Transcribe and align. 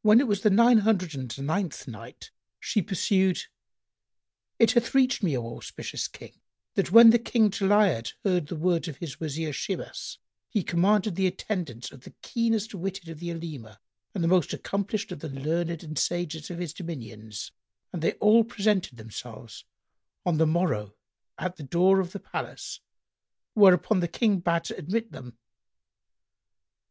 When 0.00 0.18
it 0.18 0.26
was 0.26 0.40
the 0.40 0.48
Nine 0.48 0.78
Hundred 0.78 1.14
and 1.14 1.38
Ninth 1.46 1.86
Night, 1.86 2.30
She 2.58 2.80
pursued: 2.80 3.42
It 4.58 4.70
hath 4.72 4.94
reached 4.94 5.22
me, 5.22 5.36
O 5.36 5.58
auspicious 5.58 6.08
King, 6.08 6.40
that 6.72 6.90
when 6.90 7.10
the 7.10 7.18
King 7.18 7.50
Jali'ad 7.50 8.14
heard 8.24 8.46
the 8.46 8.56
words 8.56 8.88
of 8.88 8.96
his 8.96 9.20
Wazir 9.20 9.52
Shimas, 9.52 10.16
he 10.48 10.62
commanded 10.64 11.16
the 11.16 11.26
attendance 11.26 11.92
of 11.92 12.00
the 12.04 12.14
keenest 12.22 12.70
witted[FN#98] 12.70 13.10
of 13.12 13.18
the 13.20 13.30
Olema 13.34 13.78
and 14.14 14.26
most 14.26 14.54
accomplished 14.54 15.12
of 15.12 15.18
the 15.20 15.28
learned 15.28 15.82
and 15.84 15.98
sages 15.98 16.50
of 16.50 16.58
his 16.58 16.72
dominions, 16.72 17.52
and 17.92 18.00
they 18.00 18.12
all 18.12 18.42
presented 18.42 18.96
themselves 18.96 19.66
on 20.24 20.38
the 20.38 20.46
morrow 20.46 20.94
at 21.36 21.56
the 21.56 21.62
door 21.62 22.00
of 22.00 22.12
the 22.12 22.20
palace, 22.20 22.80
whereupon 23.52 24.00
the 24.00 24.08
King 24.08 24.38
bade 24.40 24.70
admit 24.70 25.12
them. 25.12 25.36